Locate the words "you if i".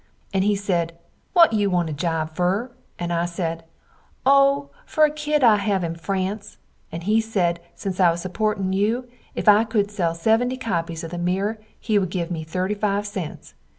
8.73-9.63